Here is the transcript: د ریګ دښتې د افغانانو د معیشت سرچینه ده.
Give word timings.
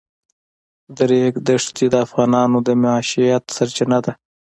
د 0.95 0.97
ریګ 1.09 1.33
دښتې 1.47 1.85
د 1.93 1.95
افغانانو 2.05 2.57
د 2.67 2.69
معیشت 2.83 3.43
سرچینه 3.55 3.97
ده. 4.05 4.13